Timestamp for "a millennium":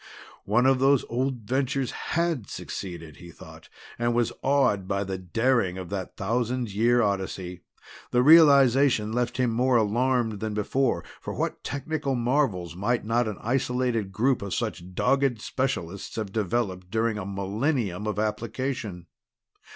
17.19-18.07